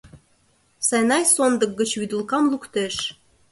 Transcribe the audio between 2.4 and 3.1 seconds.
луктеш.